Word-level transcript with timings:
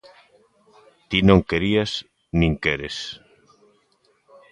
Ti 1.09 1.19
non 1.29 1.39
querías, 1.49 1.91
nin 2.39 2.53
queres. 2.63 2.95